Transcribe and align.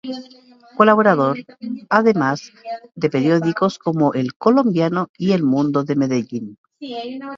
Colaborador, 0.77 1.45
además, 1.89 2.51
de 2.95 3.11
periódicos 3.11 3.77
como 3.77 4.15
El 4.15 4.33
Colombiano 4.33 5.09
y 5.15 5.33
El 5.33 5.43
Mundo 5.43 5.83
de 5.83 5.95
Medellín. 5.95 6.57